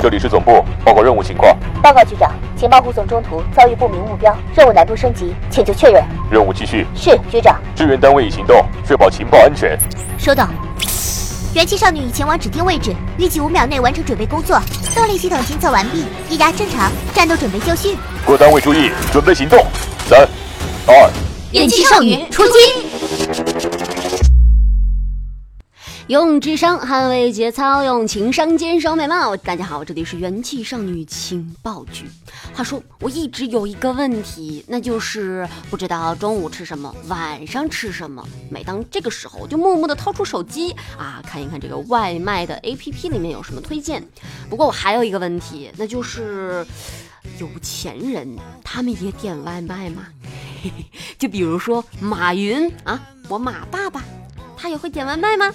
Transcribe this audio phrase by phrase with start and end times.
[0.00, 1.56] 这里是总部，报告任务情况。
[1.82, 6.04] 报告局长，情报护送中途遭遇不明目标，任务难度升级，请求确认。
[6.30, 6.86] 任务继续。
[6.94, 7.60] 是局长。
[7.74, 9.76] 支援单位已行动，确保情报安全。
[10.16, 10.48] 收到。
[11.52, 14.60] 元气少女已前往指定位置，预计五秒内完成准备工作。
[14.94, 17.96] 动力系统检测完毕，液压正常，战斗准备就绪。
[18.24, 19.58] 各单位注意，准备行动。
[20.06, 20.20] 三、
[20.86, 21.10] 二，
[21.50, 22.97] 元气少女出击。
[26.08, 29.36] 用智商捍卫节操，用情商坚守美貌。
[29.36, 32.06] 大家好，这里是元气少女情报局。
[32.54, 38.26] 话说，我一直有一个问题，那就是不知道中午吃什么，晚上吃什么。
[38.50, 44.02] 每当这个时候，就默默的掏出手机啊，看一看这个外卖的 APP 里面有什么推荐。
[44.48, 46.66] 不过我还有一个问题，那就是
[47.38, 48.26] 有钱人
[48.64, 50.06] 他们也点外卖吗？
[51.18, 54.02] 就比如说马云啊，我马爸爸，
[54.56, 55.54] 他也会点外卖吗？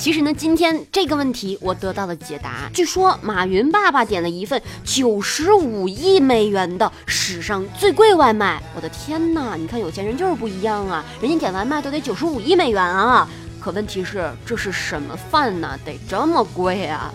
[0.00, 2.70] 其实呢，今天这个问题我得到了解答。
[2.72, 8.62] 据说马云爸爸点了一份九十五亿美元的史上最贵外卖。
[8.74, 9.56] 我的天哪！
[9.56, 13.28] 你看有钱人就是不一样啊，人家点外卖都得九十五亿美元啊。
[13.60, 15.78] 可问题是，这是什么饭呢？
[15.84, 17.12] 得这么贵啊？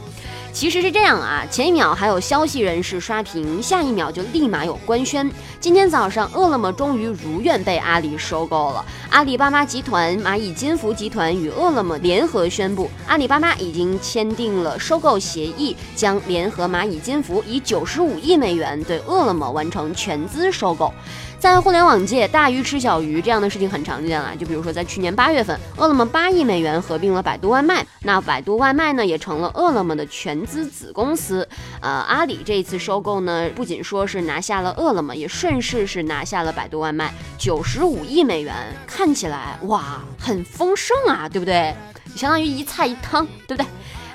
[0.56, 5.30] 其实是这样啊，前一秒还有消息人士刷屏，下一秒就立马有官宣。
[5.60, 8.86] 今天早上，饿了么终于如愿被阿里收购了。
[9.10, 20.94] 阿里巴巴集团、蚂蚁金服集团与饿了么联合宣布，阿里巴巴已经签订了收购协议，将联合蚂蚁金服以九十五亿美元对饿了么完成全资收购。
[21.38, 24.34] 在互联网界，大鱼吃小鱼这样的事情很常见啊。
[24.38, 31.48] 就比如说，在去年八月份，饿了么八亿美元合并了百度外卖，那百度外卖呢也成了饿了么的全资子公司。
[31.82, 38.56] 呃，阿里这一次收购呢，不仅说是拿下了饿了么，也顺势是拿下了百度外卖，九十五亿美元，
[38.88, 41.76] 看起来哇，很丰盛啊，对不对？
[42.16, 43.66] 相当于一菜一汤，对不对？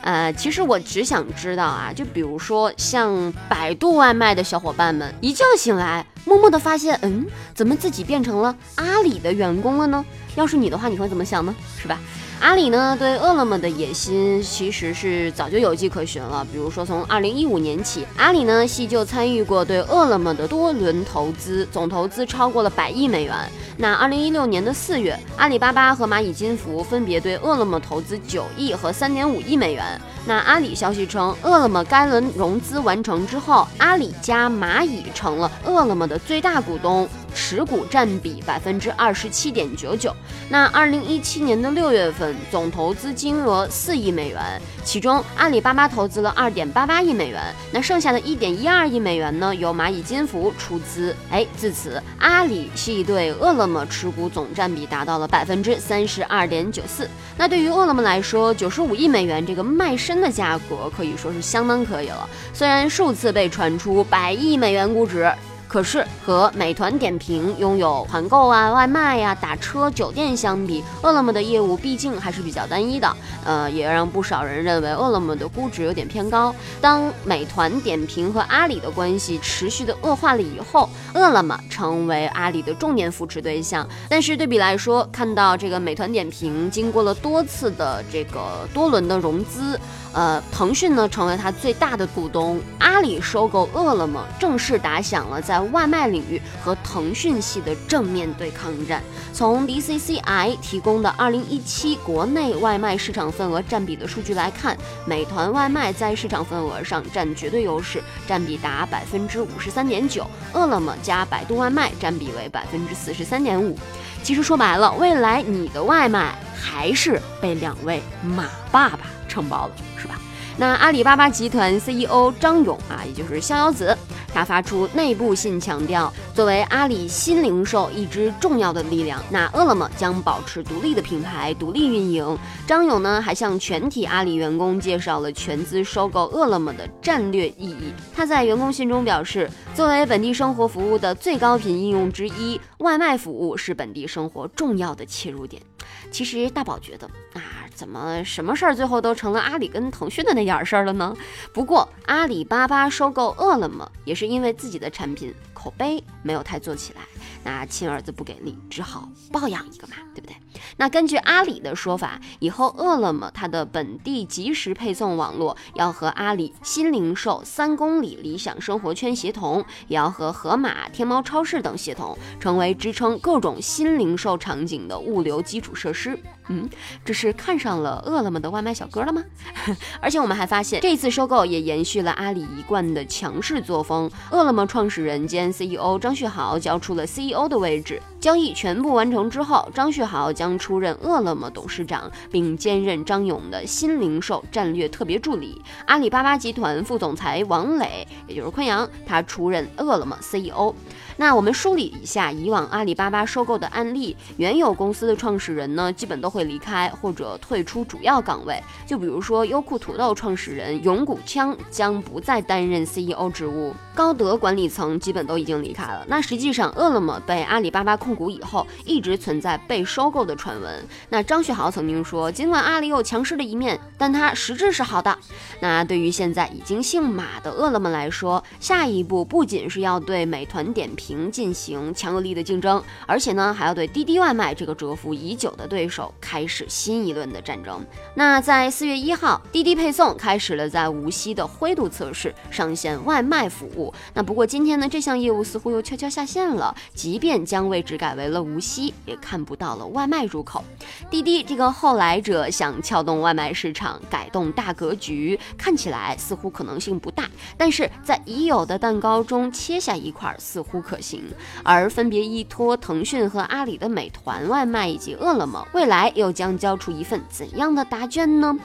[0.03, 10.05] 呃，其实我只想知道啊，就比如说像百度外卖的小伙伴们，一觉醒来，默默的发现，嗯，怎么自己变成了阿里的员工了呢？
[10.37, 11.55] 要是你的话，你会怎么想呢？
[11.81, 11.99] 是吧？
[12.41, 16.47] 阿里呢对饿了么的野心其实是早就有迹可循了。
[16.51, 23.35] 比如说，从二零一五年起，阿里呢系就参与过对饿了么的多轮投资，总投资超过了百亿美元。
[23.77, 30.01] 那二零一六年的四月，阿里巴巴和蚂蚁金服分别对饿了么投资九亿和三点五亿美元。
[30.27, 37.09] 那阿里消息称，饿了么该轮融资完成之后，阿里加蚂蚁成了饿了么的最大股东。
[37.35, 40.15] 持股占比百分之二十七点九九。
[40.49, 47.43] 那二零一七年的六月份，总投资金额四亿美元，其中阿里巴巴投资了二点八八亿美元，
[47.73, 51.15] 那剩下的一点一二亿美元呢，由蚂蚁金服出资。
[51.31, 57.09] 哎，自此阿里系对饿了么持股总占比达到了百分之三十二点九四。
[57.37, 62.29] 那对于饿了么来说，九十五亿美元这个卖身的价格可以说是相当可以了。
[62.53, 65.31] 虽然数次被传出百亿美元估值。
[65.71, 76.53] 可是和美团点评拥有团购啊、外卖呀、打车、酒店相比，饿了么的业务毕竟还是比较单一的，呃，也让不少人认为饿了么的估值有点偏高。
[76.81, 83.89] 当美团点评和阿里的关系持续的恶化了以后，饿了么成为阿里的重点扶持对象。
[84.09, 89.79] 但是对比来说，看到这个美团点评经过了多次的这个多轮的融资。
[90.13, 99.03] 呃，腾讯呢成为它最大的股东，阿里收购饿了么，正式打响了在外卖领域和腾讯系的正面对抗战。
[99.33, 104.77] 从 DCCI 提供的2017国内外卖市场份额占比的数据来看，
[105.07, 113.79] 美团外卖在市场份额上占绝对优势，占比达百分之五十三点九，饿了么加百度外卖占比为百分之四十三点五。
[114.23, 119.01] 其实说白了，未来你的外卖还是被两位马爸爸。
[119.27, 120.20] 承包了是吧？
[120.57, 123.97] 那阿里巴巴集团 CEO 张勇啊，也就是逍遥子，
[124.33, 132.39] 他发出内部信，强调作为阿里新零售一支重要的力量，那饿了么将保持独立的品牌，独立运营。
[132.67, 137.93] 张勇呢，还向全体阿里员工介绍了全资收购饿了么的战略意义。
[138.15, 145.63] 他在员工信中表示，作为本地生活服务的最高频应用之一，外卖服务是本地生活重要的切入点。
[146.11, 151.17] 其实大宝觉得啊，怎么什么事儿最后都成了阿里跟腾讯的那点事儿了呢？
[151.53, 157.01] 不过阿里巴巴收购饿了么，也是因为自己的产品口碑没有太做起来。
[157.43, 160.37] 那亲儿子不给力，只好抱养一个嘛，对不对？
[160.77, 176.19] 那根据阿里的说法，以后饿了么它的本地即时配送网络要和阿里新零售、三公里理想生活圈协同，也要和盒马、天猫超市等协同，成为支撑各种新零售场景的物流基础设施。
[176.49, 176.69] 嗯，
[177.05, 179.23] 这是看上了饿了么的外卖小哥了吗？
[180.01, 184.11] 而且我们还发现，这次收购也延续了阿里一贯的强势作风。
[184.31, 195.61] 饿了么创始人兼 CEO 张旭豪交出了 CEO 的位置，交易全部完成之后，张旭豪将出任饿了么董事长，并兼任张勇的新零售战略特别助理。
[195.87, 200.75] 阿里巴巴集团副总裁王磊，也就是昆阳，他出任饿了么 CEO。
[201.17, 208.63] 那我们梳理一下以往阿里巴巴收购的案例，原有公司的创始人呢，基本都会离开或者退出主要岗位。
[208.87, 216.05] 就比如说优酷土豆创始人永谷枪将不再担任 CEO 职务，高德管理层基本都已经离开了。
[216.07, 220.85] 那实际上，饿了么被阿里巴巴控控股以后，一直存在被收购的传闻。
[221.11, 225.17] 那张旭豪曾经说，尽管阿里有强势的一面，但它实质是好的。
[225.61, 231.21] 那对于现在已经姓马的饿了么来说，下一步不仅是要对美团点评。
[231.31, 237.85] 进行强有力的竞争，而且呢，还要对滴滴外卖这个蛰伏已久的对手开始新一轮的战争。
[238.15, 243.93] 那在四月一号，滴滴配送开始了在无锡的灰度测试，上线外卖服务。
[244.15, 246.75] 那不过今天呢，这项业务似乎又悄悄下线了。
[246.95, 250.65] 即便将位置改为了无锡，也看不到了外卖入口。
[251.11, 257.29] 滴滴这个后来者想撬动外卖市场，改动大格局，看起来似乎可能性不大。
[257.59, 260.99] 但是在已有的蛋糕中切下一块，似乎可。
[261.01, 261.25] 行，
[261.65, 268.57] 而分别依托腾讯和阿里的美团外卖以及饿了么，未来又将交出一份怎样的答卷呢？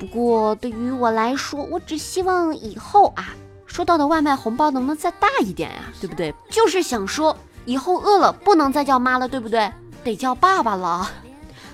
[0.00, 3.34] 不过对于我来说，我只希望以后啊，
[3.66, 5.84] 收到的外卖红包能不能再大一点呀？
[6.00, 6.34] 对不对？
[6.50, 9.70] 就是想说，以后饿了不能再叫妈了，对不对？
[10.02, 11.10] 得叫爸爸了。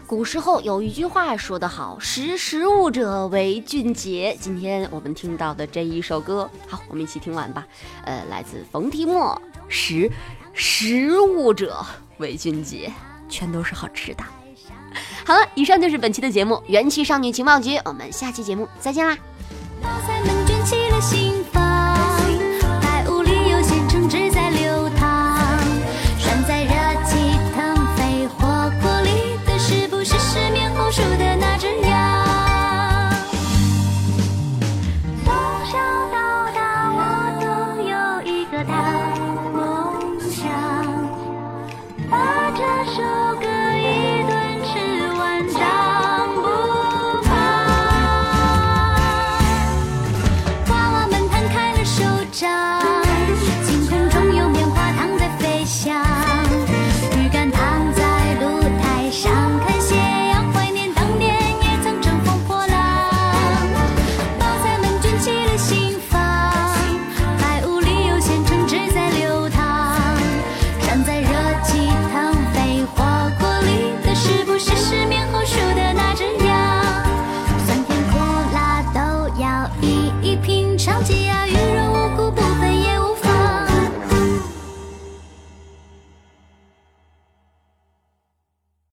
[0.06, 4.36] 古时候有一句话说得好，识时务者为俊杰。
[4.40, 7.64] 今天我们听到的这一首歌，好，我们一起听完吧。
[8.04, 9.40] 呃，来自冯提莫。
[9.68, 10.10] 识
[10.52, 11.86] 时务者
[12.18, 12.92] 为俊杰，
[13.28, 14.24] 全都是好吃的。
[15.24, 19.16] 好了，以上就是本期的节目《元气少女情报局》，我们下期节目再见啦。
[19.80, 21.29] 都在门卷起了心